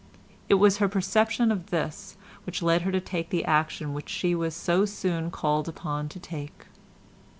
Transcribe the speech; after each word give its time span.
It 0.49 0.55
was 0.55 0.77
her 0.77 0.89
perception 0.89 1.51
of 1.51 1.67
this 1.69 2.17
which 2.47 2.63
led 2.63 2.81
her 2.81 2.91
to 2.91 2.99
take 2.99 3.29
the 3.29 3.45
action 3.45 3.93
which 3.93 4.09
she 4.09 4.33
was 4.33 4.55
so 4.55 4.83
soon 4.83 5.29
called 5.29 5.69
upon 5.69 6.09
to 6.09 6.19
take. 6.19 6.65